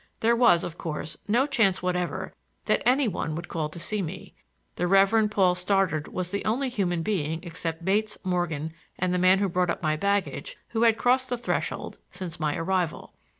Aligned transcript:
There 0.21 0.35
was, 0.35 0.63
of 0.63 0.79
course, 0.79 1.15
no 1.27 1.45
chance 1.45 1.83
whatever 1.83 2.33
that 2.65 2.81
any 2.87 3.07
one 3.07 3.35
would 3.35 3.47
call 3.47 3.69
to 3.69 3.77
see 3.77 4.01
me; 4.01 4.33
the 4.75 4.87
Reverend 4.87 5.29
Paul 5.29 5.53
Stoddard 5.53 6.07
was 6.07 6.31
the 6.31 6.43
only 6.43 6.69
human 6.69 7.03
being, 7.03 7.39
except 7.43 7.85
Bates, 7.85 8.17
Morgan 8.23 8.73
and 8.97 9.13
the 9.13 9.19
man 9.19 9.37
who 9.37 9.47
brought 9.47 9.69
up 9.69 9.83
my 9.83 9.95
baggage, 9.95 10.57
who 10.69 10.81
had 10.81 10.97
crossed 10.97 11.29
the 11.29 11.37
threshold 11.37 11.99
since 12.09 12.39
my 12.39 12.55
arrival. 12.57 13.13